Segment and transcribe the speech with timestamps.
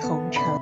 [0.00, 0.60] 同城。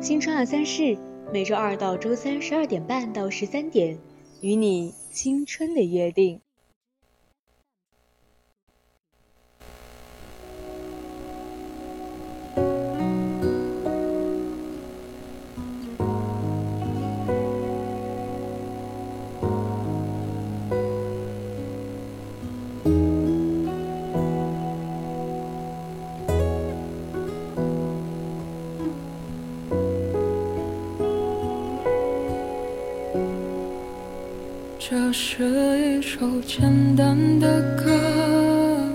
[0.00, 0.96] 新春二三事，
[1.32, 3.98] 每周二到周三十二点半到十三点，
[4.40, 6.40] 与你青春的约定。
[34.88, 38.88] 这是一首简单的歌。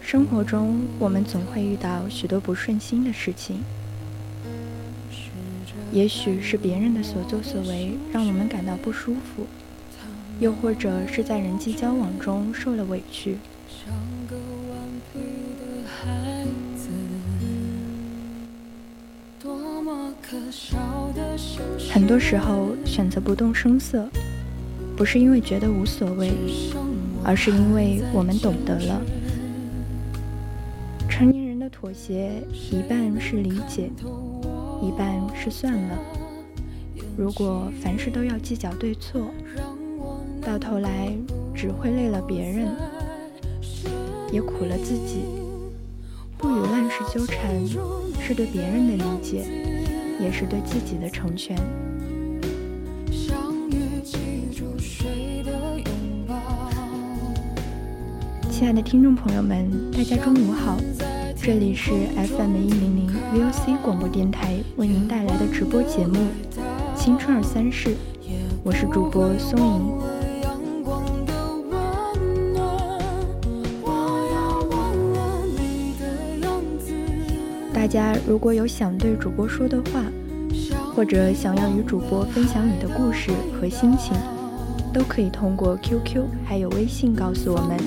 [0.00, 3.64] 生活中，我们总会遇到许多不顺心的事情，
[5.90, 9.44] 也许是别人的所作所为让我们感到不舒服，
[10.38, 13.36] 又或者是在人际交往中受了委屈。
[13.68, 13.92] 像
[14.28, 14.78] 个顽
[15.12, 15.18] 皮
[15.58, 16.44] 的孩
[16.76, 16.88] 子
[21.90, 24.08] 很多时候选择不动声色，
[24.96, 26.32] 不是因为觉得无所谓，
[27.24, 29.00] 而是因为我们懂得了。
[31.08, 33.90] 成年人的妥协，一半是理解，
[34.82, 35.98] 一半是算了。
[37.16, 39.30] 如果凡事都要计较对错，
[40.42, 41.12] 到头来
[41.54, 42.68] 只会累了别人，
[44.32, 45.22] 也苦了自己。
[46.36, 47.50] 不与乱世纠缠，
[48.28, 49.42] 是对别人的理解。
[50.20, 51.56] 也是对自己的成全。
[58.50, 60.76] 亲爱的听众朋友们，大家中午好，
[61.40, 66.18] 这里是 FM 一零零 VOC 广播电台为您带来的直播节目
[66.98, 67.90] 《青春二三事》，
[68.62, 70.17] 我是主播松莹。
[77.88, 80.04] 家如果有想对主播说的话，
[80.94, 84.14] 或者想要与主播分享你的故事和心情，
[84.92, 87.78] 都可以通过 QQ 还有微信告诉我们。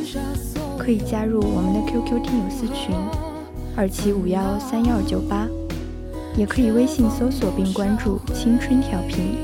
[0.77, 2.95] 可以加入我们的 QQ 听友私群
[3.75, 5.47] 二七五幺三幺九八，
[6.35, 9.35] 也可以微信搜索并关注“青春调频”。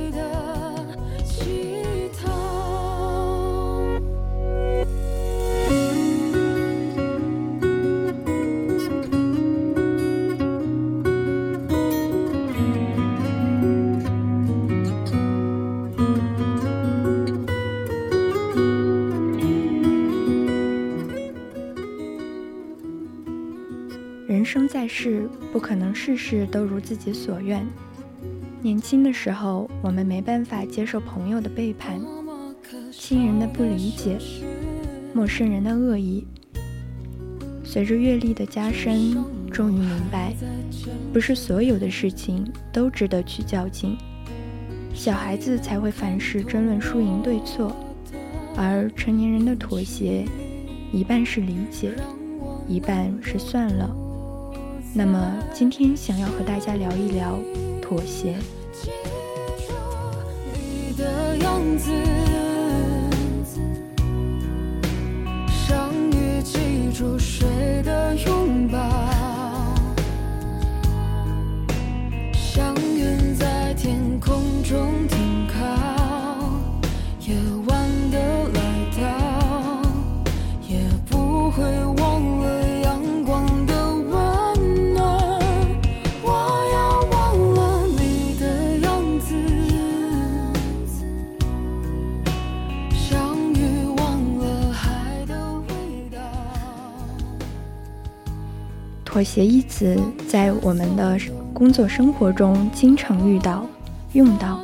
[24.88, 27.66] 是不可能事事都如自己所愿。
[28.62, 32.02] 年轻的时候，我们没办法接受朋友的背叛、
[32.92, 34.18] 亲人的不理解、
[35.14, 36.26] 陌生人的恶意。
[37.64, 39.16] 随着阅历的加深，
[39.52, 40.34] 终于明白，
[41.14, 43.96] 不是所有的事情都值得去较劲。
[44.94, 47.76] 小孩子才会凡事争论输赢对错，
[48.56, 50.26] 而成年人的妥协，
[50.92, 51.92] 一半是理解，
[52.68, 53.96] 一半是算了。
[54.98, 57.38] 那么今天想要和大家聊一聊
[57.80, 58.36] 妥协。
[61.40, 62.27] 相
[99.18, 101.18] 妥协一词在我们的
[101.52, 103.66] 工作生活中经常遇到、
[104.14, 104.64] 用到，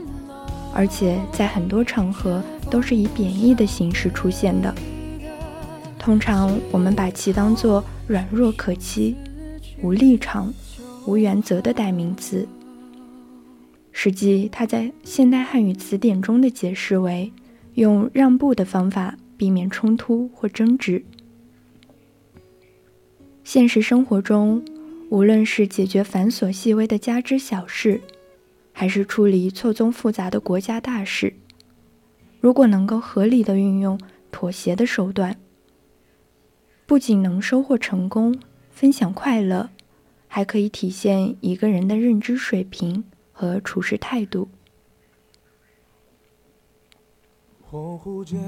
[0.72, 2.40] 而且在很多场合
[2.70, 4.72] 都是以贬义的形式出现的。
[5.98, 9.16] 通常我们把其当作软弱可欺、
[9.82, 10.54] 无立场、
[11.08, 12.48] 无原则的代名词。
[13.92, 17.34] 实际它在现代汉语词典中的解释为
[17.74, 21.04] 用让步的方法避免冲突或争执。
[23.44, 24.63] 现实生活中，
[25.10, 28.01] 无论是解决繁琐细微的家之小事，
[28.72, 31.34] 还是处理错综复杂的国家大事，
[32.40, 34.00] 如果能够合理的运用
[34.31, 35.38] 妥协的手段，
[36.86, 38.40] 不仅能收获成功、
[38.72, 39.69] 分享快乐，
[40.28, 43.04] 还可以体现一个人的认知水平
[43.34, 44.48] 和处事态度。
[47.69, 48.40] 恍惚间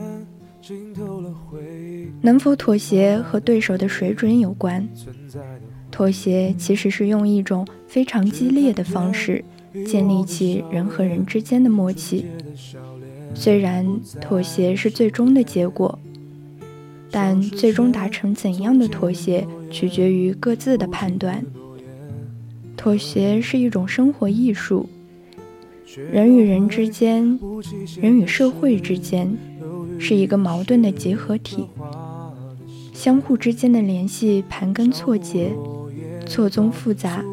[2.21, 4.87] 能否妥协和对手的水准有关。
[5.91, 9.43] 妥协其实是用一种非常激烈的方式
[9.85, 12.25] 建立起人和人之间的默契。
[13.33, 13.85] 虽然
[14.19, 15.99] 妥协是最终的结果，
[17.11, 21.45] 但最终达成怎样的妥协取决于各自的判断。
[22.75, 24.89] 妥协是一种生活艺术。
[26.11, 27.39] 人与人之间，
[28.01, 29.37] 人与社会之间，
[29.99, 31.65] 是一个矛盾的结合体，
[32.93, 35.53] 相互之间的联系盘根错节，
[36.25, 37.23] 错综复杂。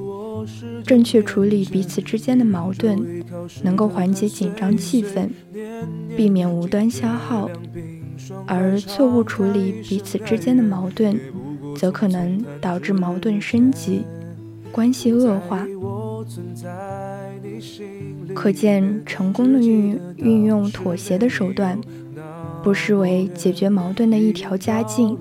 [0.85, 3.25] 正确处理彼此之间的矛盾，
[3.62, 5.29] 能够缓解紧张气氛，
[6.17, 7.49] 避免无端消耗；
[8.47, 11.19] 而错误处理彼此之间的矛盾，
[11.76, 14.03] 则可能导致矛盾升级，
[14.73, 15.64] 关系恶化。
[18.35, 21.81] 可见，成功的运运用妥协的手段，
[22.62, 25.17] 不失为解决矛盾的一条佳径。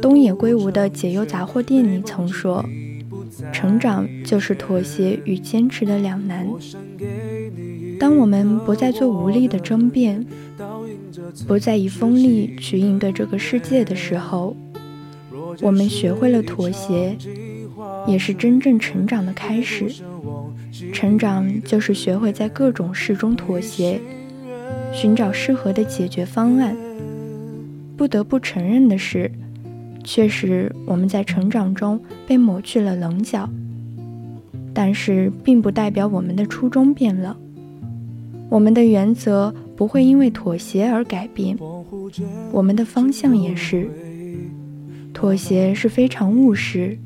[0.00, 2.64] 东野圭吾的《解忧杂货店》里曾说
[3.52, 6.46] ：“成长就是妥协与坚持的两难。”
[7.98, 10.24] 当我们不再做无力的争辩，
[11.46, 14.54] 不再以锋利去应对这个世界的时候，
[15.62, 17.16] 我们学会了妥协，
[18.06, 19.90] 也是真正成长的开始。
[20.92, 23.98] 成长就是学会在各种事中妥协，
[24.92, 26.76] 寻找适合的解决方案。
[27.96, 29.30] 不得不承认的是，
[30.04, 33.48] 确实我们在成长中被抹去了棱角，
[34.74, 37.36] 但是并不代表我们的初衷变了。
[38.48, 41.58] 我们的原则不会因为妥协而改变，
[42.52, 43.88] 我们的方向也是。
[45.12, 46.96] 妥协是非常务实、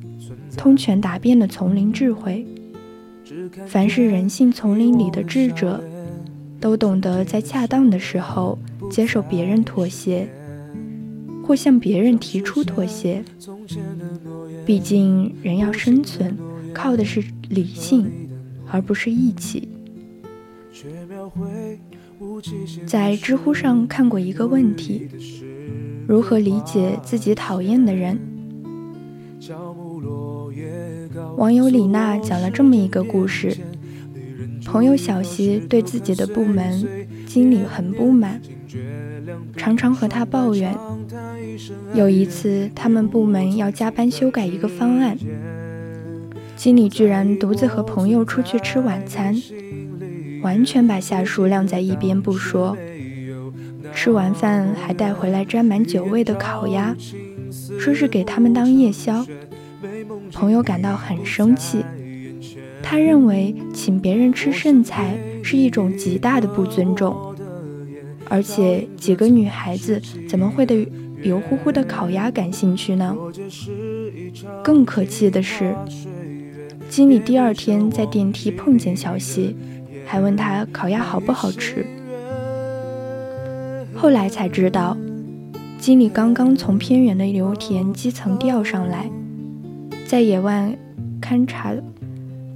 [0.56, 2.44] 通权达变的丛林智慧。
[3.66, 5.82] 凡是人性丛林里的智者，
[6.60, 8.58] 都懂得在恰当的时候
[8.90, 10.28] 接受别人妥协，
[11.42, 13.24] 或向别人提出妥协。
[14.66, 16.36] 毕竟人要生存，
[16.74, 18.10] 靠的是理性，
[18.70, 19.68] 而不是义气。
[22.86, 25.08] 在知乎上看过一个问题：
[26.06, 28.18] 如何理解自己讨厌的人？
[31.36, 33.56] 网友李娜讲了这么一个故事：
[34.64, 36.86] 朋友小西对自己的部门
[37.26, 38.40] 经理很不满，
[39.56, 40.76] 常常和他抱怨。
[41.94, 45.16] 有一次，他们部门要加班修改一个方案，
[46.56, 49.34] 经理居然独自和朋友出去吃晚餐，
[50.42, 52.76] 完全把下属晾在一边不说。
[53.92, 56.94] 吃完饭还带回来沾满酒味的烤鸭，
[57.78, 59.26] 说是给他们当夜宵。
[60.32, 61.84] 朋友感到很生气，
[62.90, 67.16] 他认为请别人吃剩菜是一种极大的不尊重，
[68.28, 70.90] 而且几个女孩子怎么会对
[71.22, 73.16] 油乎乎的烤鸭感兴趣呢？
[74.64, 75.72] 更可气的是，
[76.88, 79.54] 经理第二天在电梯碰见小西，
[80.04, 81.86] 还问他烤鸭好不好吃。
[83.94, 84.96] 后来才知道，
[85.78, 89.08] 经理刚刚从偏远的油田基层调上来。
[90.08, 90.76] 在野外
[91.22, 91.72] 勘察，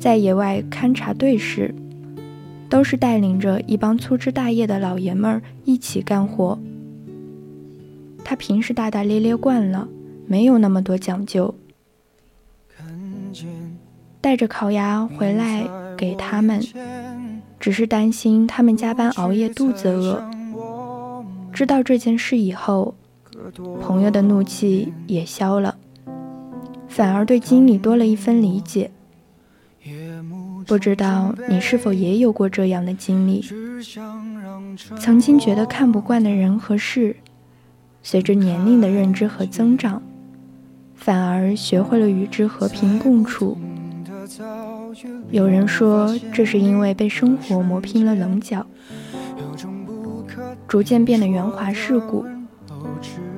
[0.04, 1.74] 在野外勘察队时，
[2.68, 6.58] 都是带领着一帮粗枝大叶的老爷们儿一起干活。
[8.22, 9.88] 他平时大大咧咧惯了，
[10.26, 11.54] 没有那么多讲究。
[14.20, 16.62] 带着烤鸭回来给他们，
[17.58, 20.22] 只是担心他们加班熬夜肚子饿。
[21.50, 22.94] 知道这件事以后，
[23.80, 25.74] 朋友的怒气也消了。
[26.88, 28.90] 反而对经理多了一分理解。
[30.66, 33.44] 不知道你是否也有过这样的经历？
[34.98, 37.16] 曾经觉得看不惯的人和事，
[38.02, 40.02] 随着年龄的认知和增长，
[40.94, 43.56] 反而学会了与之和平共处。
[45.30, 48.66] 有人说，这是因为被生活磨平了棱角，
[50.66, 52.24] 逐渐变得圆滑世故，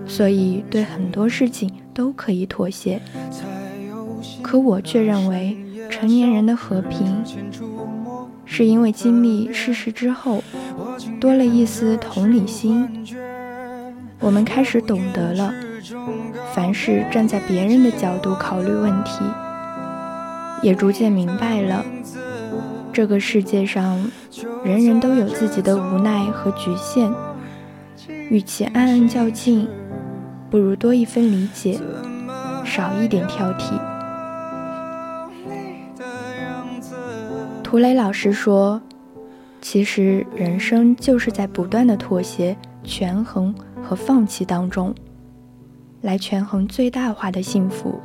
[0.06, 1.73] 所以对很多事情。
[1.97, 3.00] 都可以妥协，
[4.42, 5.56] 可我却认为，
[5.90, 7.25] 成年人的和平，
[8.45, 10.43] 是因为经历世事之后，
[11.21, 12.88] 多了一丝同理心。
[14.21, 15.52] 我们开始懂得了，
[16.52, 19.25] 凡事站在别人的角度考虑问题，
[20.62, 21.85] 也逐渐明白了，
[22.93, 24.11] 这个世界上
[24.64, 27.12] 人人都有自己的无奈和局限，
[28.31, 29.69] 与其暗暗较劲，
[30.50, 31.78] 不如多一分理解，
[32.64, 33.78] 少一点挑剔。
[37.66, 38.80] 涂磊老师说
[39.61, 44.94] ：“其实人生就是在不断的妥协、权衡和放弃当中，
[46.00, 48.00] 来权衡最大化的幸福。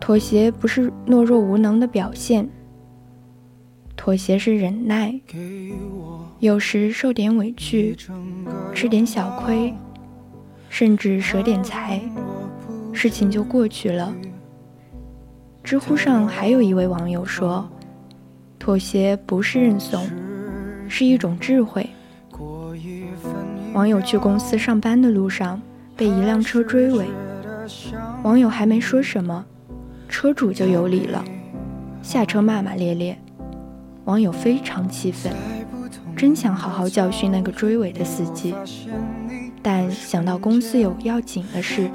[0.00, 2.48] 妥协不是懦弱无能的表现，
[3.94, 5.20] 妥协是忍耐，
[6.38, 7.94] 有时受点委屈，
[8.74, 9.74] 吃点小亏，
[10.70, 12.00] 甚至舍点财，
[12.94, 14.10] 事情就过去了。”
[15.62, 17.68] 知乎上还有一位网友说
[18.58, 20.08] ：“妥协不是认怂，
[20.88, 21.88] 是一种智慧。”
[23.72, 25.60] 网友去公司上班的路上
[25.96, 27.06] 被一辆车追尾，
[28.24, 29.44] 网友还没说什么，
[30.08, 31.24] 车主就有理了，
[32.02, 33.16] 下车骂骂咧咧。
[34.06, 35.32] 网友非常气愤，
[36.16, 38.54] 真想好好教训那个追尾的司机，
[39.62, 41.88] 但想到公司有要紧的事，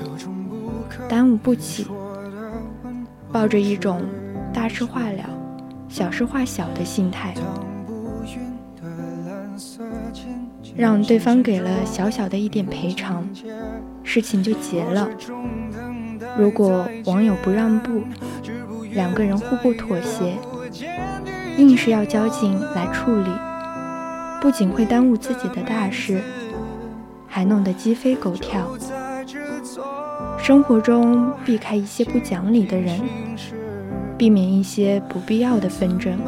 [1.10, 1.88] 耽误不起。
[3.36, 4.02] 抱着一种
[4.54, 5.30] 大事化了、
[5.90, 7.34] 小事化小的心态，
[10.74, 13.28] 让对方给了小小的一点赔偿，
[14.04, 15.10] 事情就结了。
[16.38, 18.04] 如果网友不让步，
[18.94, 20.38] 两个人互不妥协，
[21.58, 23.30] 硬是要交警来处理，
[24.40, 26.22] 不仅会耽误自己的大事，
[27.28, 28.66] 还弄得鸡飞狗跳。
[30.46, 33.02] 生活中避开一些不讲理的人，
[34.16, 36.20] 避免一些不必要的纷争，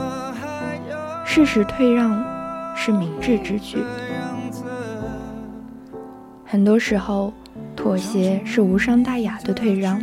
[1.24, 2.26] 适时退让
[2.76, 3.78] 是明智之举。
[6.44, 7.32] 很多时候，
[7.76, 10.02] 妥协是无伤大雅的退让，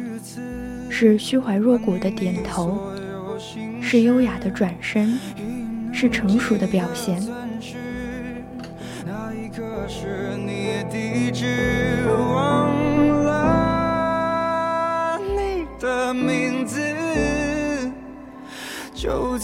[0.88, 2.78] 是虚怀若谷的点头，
[3.80, 5.18] 是优雅的转身，
[5.92, 7.21] 是成熟的表现。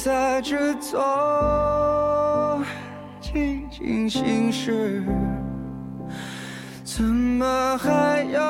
[0.03, 0.99] 在这座
[3.21, 5.05] 寂静心事，
[6.83, 8.41] 怎么还有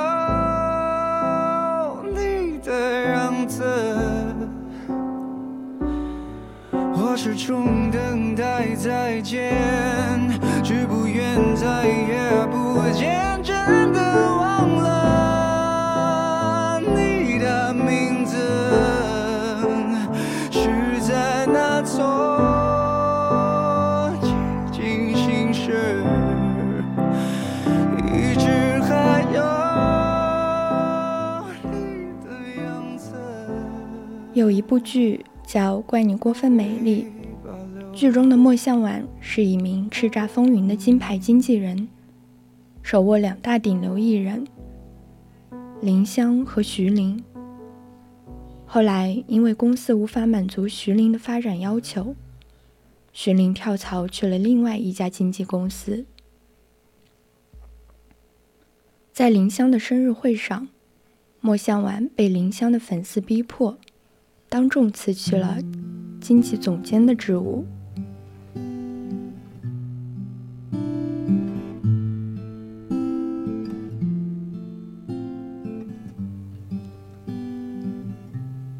[2.05, 3.65] 你的样子？
[6.73, 9.53] 我始终等待再见，
[10.63, 12.47] 只不愿再也
[34.51, 37.07] 有一部剧叫《怪你过分美丽》，
[37.93, 41.87] 剧中的莫向晚是一名叱咤风云的金牌经纪人，
[42.83, 44.45] 手握两大顶流艺人
[45.81, 47.23] 林湘和徐玲。
[48.67, 52.17] 后来因为公司无法满足徐玲的发展要求，
[53.13, 56.05] 徐玲跳槽去了另外一家经纪公司。
[59.13, 60.67] 在林湘的生日会上，
[61.41, 63.79] 莫向晚被林湘的粉丝逼迫。
[64.51, 65.57] 当众辞去了
[66.21, 67.65] 经济总监的职务。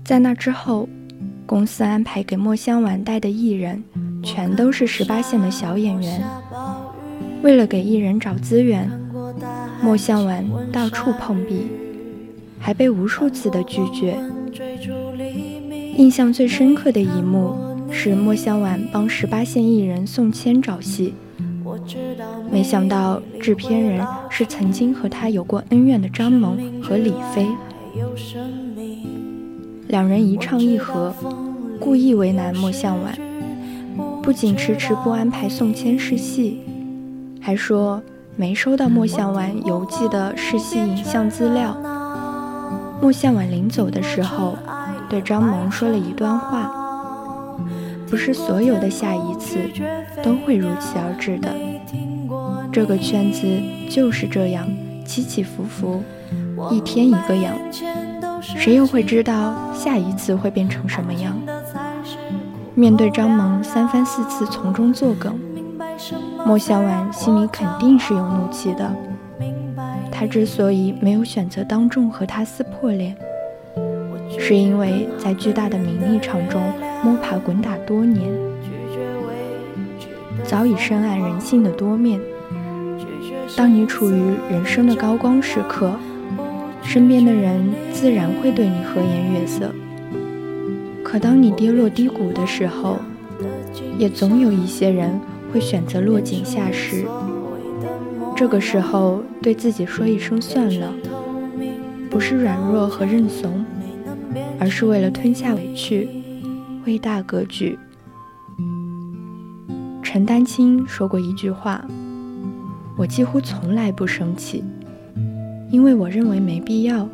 [0.03, 0.89] 在那之后，
[1.47, 3.81] 公司安排给莫香丸带的艺人，
[4.25, 6.21] 全都是十八线的小演员。
[7.45, 8.91] 为了给艺人找资源，
[9.81, 11.69] 莫香丸到处碰壁，
[12.59, 14.19] 还被无数次的拒绝。
[16.01, 17.55] 印象最深刻的一幕
[17.91, 21.13] 是莫香晚帮十八线艺人宋谦找戏，
[22.51, 27.47] 没想到制片人是曾经和他有过恩怨的张萌和李飞，
[29.89, 31.15] 两人一唱一和，
[31.79, 33.15] 故意为难莫向晚，
[34.23, 36.61] 不仅迟迟不安排宋谦试戏，
[37.43, 38.03] 还说
[38.37, 41.77] 没收到莫向晚邮寄的试戏影像资料。
[43.03, 44.57] 莫向晚临走的时候。
[45.11, 46.71] 对张萌说了一段话
[48.09, 49.59] ：“不是所有的下一次
[50.23, 51.53] 都会如期而至的，
[52.71, 53.45] 这个圈子
[53.91, 54.69] 就是这样
[55.05, 56.01] 起起伏伏，
[56.71, 57.53] 一天一个样，
[58.41, 61.37] 谁又会知道下一次会变成什么样？”
[62.77, 65.37] 面对张萌三番四次从中作梗，
[66.47, 68.89] 莫小婉心里肯定是有怒气的。
[70.13, 73.17] 他之所以没有选择当众和他撕破脸，
[74.41, 76.61] 是因为在巨大的名利场中
[77.05, 78.33] 摸爬滚打多年，
[80.43, 82.19] 早已深谙人性的多面。
[83.55, 85.93] 当你处于人生的高光时刻，
[86.83, 89.71] 身边的人自然会对你和颜悦色。
[91.05, 92.97] 可当你跌落低谷的时候，
[93.99, 95.21] 也总有一些人
[95.53, 97.05] 会选择落井下石。
[98.35, 100.93] 这个时候，对自己说一声算了，
[102.09, 103.65] 不是软弱和认怂，
[104.61, 106.07] 而是为了吞下委屈，
[106.87, 107.77] 为大格局。
[110.03, 111.85] 陈丹青说过一句话
[112.97, 114.63] ：“我几乎从来不生气，
[115.71, 117.09] 因为我认为没必要。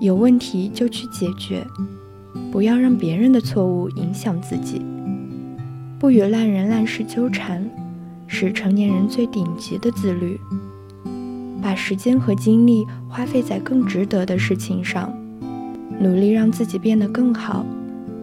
[0.00, 1.64] 有问题就去解决，
[2.50, 4.82] 不要让别人的错误影响自己，
[5.98, 7.64] 不与烂人烂事纠缠。”
[8.26, 10.40] 是成年人最顶级的自律，
[11.62, 15.14] 把时间和精力花费在更值得的事情上，
[16.04, 17.64] 努力让自己变得更好，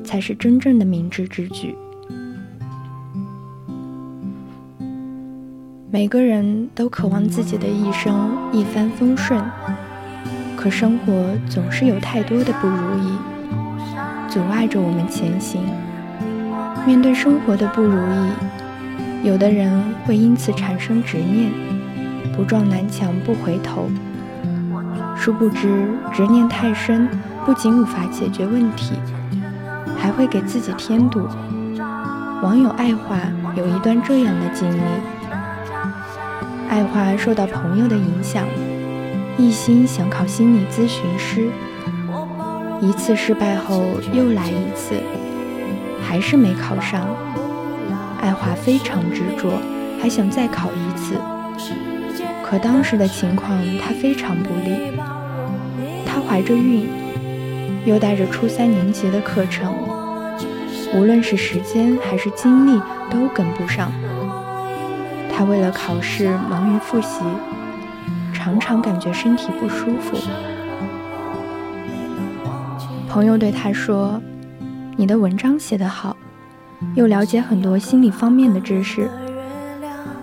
[0.04, 1.76] 才是真正的明智之举。
[5.90, 9.44] 每个人都渴望自己的一生一帆风顺，
[10.56, 13.18] 可生活总是有太多的不如意，
[14.30, 15.64] 阻碍着我们前行。
[16.86, 19.28] 面对生活的不如意。
[19.28, 21.52] 有的人会因此产生执念，
[22.38, 23.90] 不撞南墙不回头。
[25.18, 27.10] 殊不知，执念太深，
[27.46, 28.94] 不仅无法解决问题，
[29.98, 31.28] 还会给自己添堵。
[32.44, 33.18] 网友爱华
[33.56, 34.82] 有一段这样的经历：
[36.70, 38.46] 爱华受到朋友的影响，
[39.38, 41.50] 一心想考心理咨询师。
[42.80, 44.96] 一次失败后又来一次，
[46.02, 47.08] 还是没考上。
[48.22, 49.60] 爱华非常执着，
[50.00, 51.16] 还想再考一次。
[52.44, 54.92] 可当时的情况，他非常不利。
[56.06, 56.90] 他怀着孕，
[57.86, 59.74] 又带着初三年级的课程，
[60.96, 63.92] 无论是时间还是精力都跟不上。
[65.34, 67.22] 他为了考试忙于复习，
[68.32, 70.18] 常常感觉身体不舒服。
[73.10, 74.22] 朋友对他说
[74.96, 76.16] ：“你的文章写得好。”
[76.96, 79.10] 又了解很多心理方面的知识，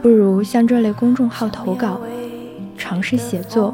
[0.03, 2.01] 不如向这类公众号投稿，
[2.77, 3.73] 尝试写作，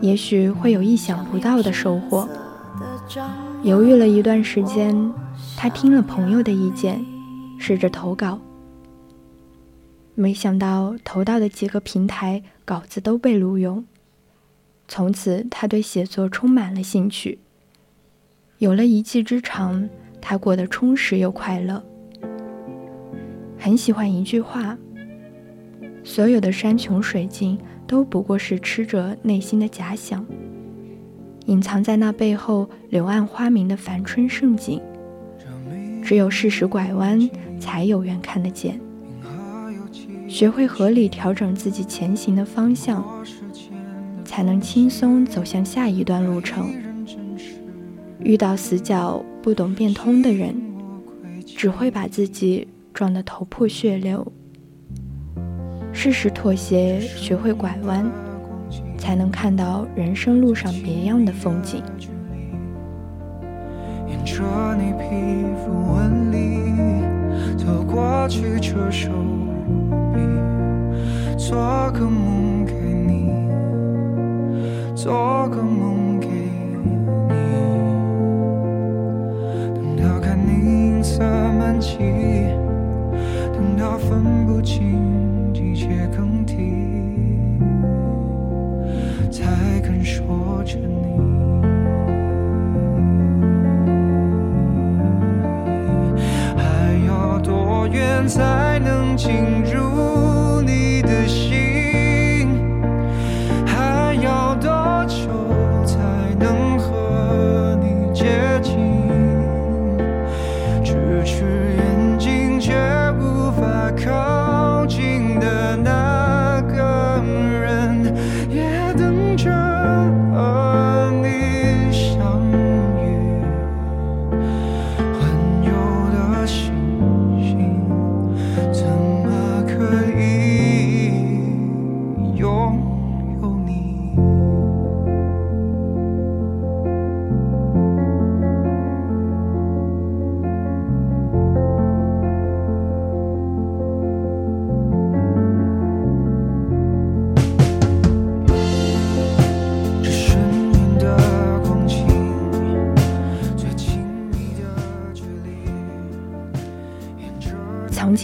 [0.00, 2.28] 也许会有意想不到的收获。
[3.62, 5.12] 犹豫了一段时间，
[5.56, 7.04] 他听了朋友的意见，
[7.58, 8.40] 试着投稿。
[10.14, 13.84] 没想到投到的几个平台稿子都被录用，
[14.88, 17.38] 从此他对写作充满了兴趣，
[18.58, 19.88] 有了一技之长。
[20.26, 21.84] 他过得充实又快乐，
[23.58, 24.78] 很喜欢一句话：
[26.02, 30.24] 所有的山穷水尽都不过是吃着内心的假想，
[31.46, 34.80] 隐藏在那背后柳暗花明的繁春盛景，
[36.02, 37.28] 只有适时拐弯，
[37.60, 38.80] 才有缘看得见。
[40.28, 43.04] 学会合理调整自己前行的方向，
[44.24, 46.70] 才能轻松走向下一段路程。
[48.20, 49.24] 遇到死角。
[49.44, 50.56] 不懂变通的人，
[51.44, 54.26] 只会把自己撞得头破血流。
[55.92, 58.10] 适时妥协，学会拐弯，
[59.04, 61.82] 才能看到人生路上别样的风景。
[64.08, 64.42] 沿着
[64.78, 66.72] 你皮肤纹理
[67.54, 69.10] 走过去，这手
[70.14, 70.20] 臂，
[71.36, 71.58] 做
[71.92, 73.30] 个梦给你，
[74.94, 76.26] 做个梦给
[76.78, 76.96] 你，
[79.74, 81.04] 等到看你银。
[81.04, 81.98] 色满际，
[83.52, 86.93] 等到分不清季节更替，
[89.84, 90.94] 肯说着你。
[96.56, 98.53] 还要多远才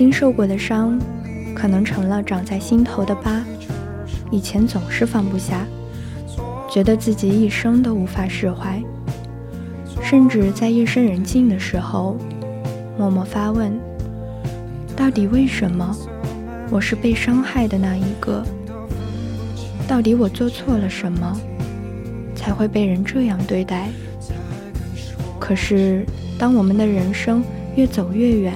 [0.01, 0.99] 经受过的伤，
[1.55, 3.45] 可能成了长在心头的疤。
[4.31, 5.67] 以前总是放不下，
[6.71, 8.83] 觉得自己一生都无法释怀，
[10.03, 12.17] 甚至在夜深人静的时候，
[12.97, 13.79] 默默发问：
[14.97, 15.95] 到底为什么
[16.71, 18.43] 我是被伤害的那一个？
[19.87, 21.39] 到底我做错了什么，
[22.35, 23.91] 才会被人这样对待？
[25.39, 26.07] 可是，
[26.39, 27.45] 当我们的人生
[27.77, 28.55] 越走越远，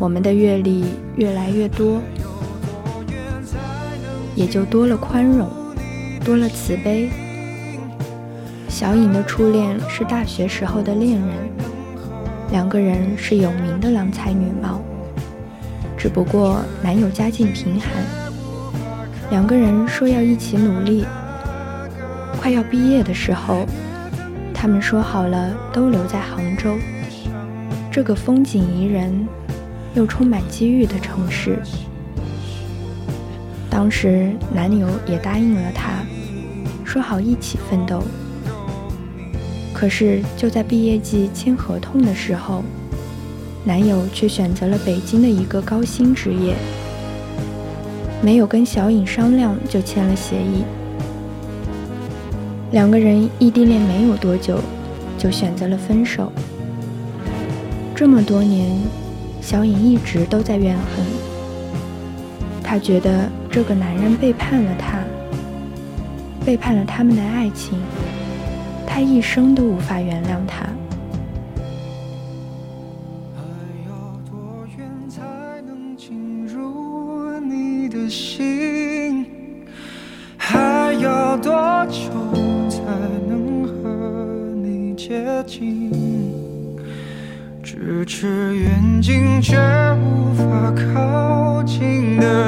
[0.00, 0.84] 我们的阅历
[1.16, 2.00] 越来越多，
[4.36, 5.48] 也就多了宽容，
[6.24, 7.10] 多了慈悲。
[8.68, 11.28] 小颖的初恋是大学时候的恋人，
[12.52, 14.80] 两个人是有名的郎才女貌，
[15.96, 17.90] 只不过男友家境贫寒。
[19.30, 21.04] 两个人说要一起努力。
[22.40, 23.66] 快要毕业的时候，
[24.54, 26.76] 他们说好了都留在杭州，
[27.90, 29.26] 这个风景宜人
[29.94, 31.58] 又充满机遇的城市。
[33.70, 36.04] 当时男友也答应了她，
[36.84, 38.02] 说好一起奋斗。
[39.72, 42.64] 可是就在毕业季签合同的时候，
[43.64, 46.54] 男友却选择了北京的一个高薪职业。
[48.20, 50.64] 没有跟小颖商量就签了协议，
[52.72, 54.58] 两个人异地恋没有多久，
[55.16, 56.32] 就选择了分手。
[57.94, 58.76] 这么多年，
[59.50, 61.06] 小颖一直都在怨恨，
[62.62, 64.98] 她觉得这个男人背叛了她，
[66.44, 67.78] 背叛了他们的爱情，
[68.86, 70.67] 她一生都无法原谅他。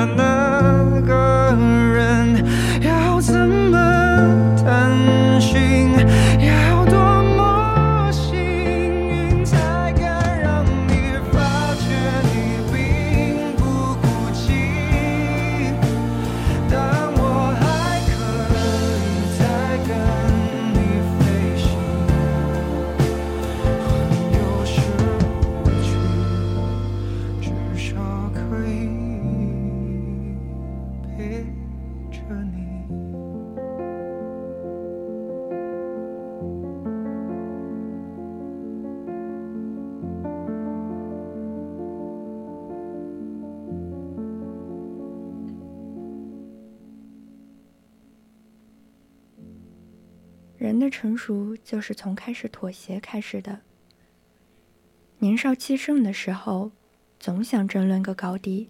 [0.00, 0.49] 近的
[50.61, 53.61] 人的成熟就是从开始妥协开始的。
[55.20, 56.70] 年少气盛的时候，
[57.18, 58.68] 总想争论个高低，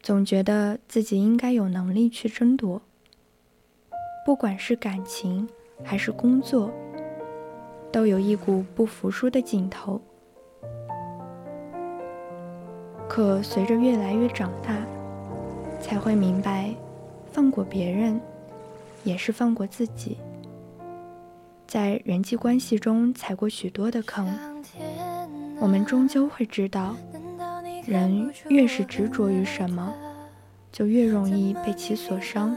[0.00, 2.80] 总觉得自己应该有能力去争夺。
[4.24, 5.46] 不管是感情
[5.84, 6.72] 还是工作，
[7.92, 10.00] 都有一股不服输的劲头。
[13.06, 14.74] 可随着越来越长大，
[15.78, 16.74] 才会明白，
[17.30, 18.18] 放过别人，
[19.04, 20.16] 也是放过自己。
[21.74, 24.32] 在人际关系中踩过许多的坑，
[25.58, 26.94] 我们终究会知道，
[27.84, 29.92] 人越是执着于什么，
[30.70, 32.56] 就越容易被其所伤。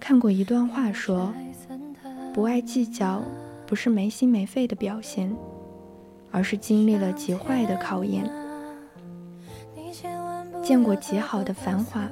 [0.00, 1.30] 看过一段话说，
[2.32, 3.22] 不爱计较
[3.66, 5.30] 不是没心没肺的表现，
[6.30, 8.24] 而是经历了极坏的考验。
[10.62, 12.08] 见过极好的繁华，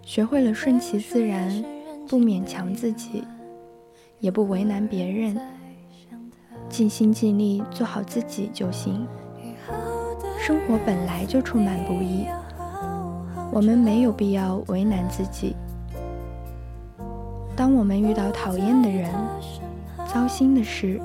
[0.00, 1.62] 学会了顺其自然，
[2.08, 3.24] 不勉强自己。
[4.22, 5.36] 也不为难别人，
[6.68, 9.04] 尽心尽力做好自己就行。
[10.38, 12.26] 生活本来就充满不易，
[13.50, 15.56] 我们没有必要为难自己。
[17.56, 19.12] 当我们遇到讨厌的人、
[20.06, 21.00] 糟心的事，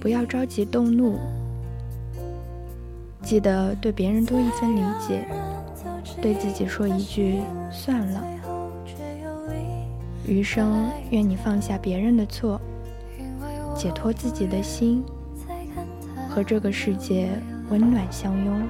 [0.00, 1.16] 不要着急动怒，
[3.22, 5.24] 记得对别人多一分理解，
[6.20, 8.39] 对自己说一句算了。
[10.30, 12.60] 余生，愿你放下别人的错，
[13.74, 15.02] 解脱自己的心，
[16.28, 17.28] 和这个世界
[17.68, 18.62] 温暖相拥。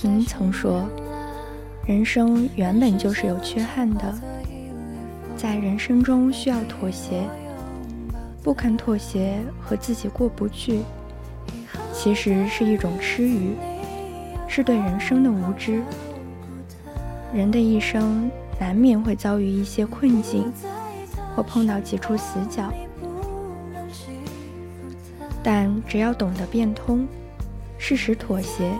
[0.00, 0.88] 平曾说
[1.84, 4.14] ：“人生原本就是有缺憾的，
[5.36, 7.24] 在人生中需要妥协，
[8.40, 10.82] 不肯妥协和自己过不去，
[11.92, 13.56] 其实是一种痴愚，
[14.46, 15.82] 是对人生的无知。
[17.34, 18.30] 人的一生
[18.60, 20.52] 难免会遭遇一些困境，
[21.34, 22.72] 或碰到几处死角，
[25.42, 27.04] 但只要懂得变通，
[27.78, 28.70] 适时妥协。”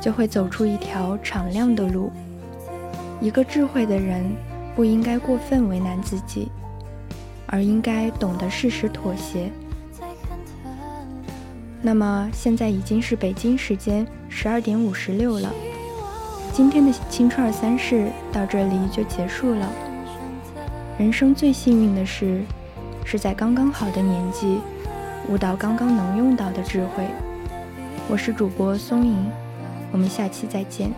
[0.00, 2.10] 就会走出一条敞亮的路。
[3.20, 4.24] 一个智慧的人
[4.74, 6.50] 不应该过分为难自己，
[7.46, 9.50] 而应该懂得适时妥协。
[11.82, 15.52] 那么现在已经是北京时间十二点五十六了，
[16.52, 19.70] 今天的青春二三事到这里就结束了。
[20.98, 22.42] 人生最幸运的事，
[23.04, 24.60] 是在刚刚好的年纪，
[25.28, 27.06] 悟到刚刚能用到的智慧。
[28.08, 29.39] 我是主播松莹。
[29.92, 30.90] 我们下期再见。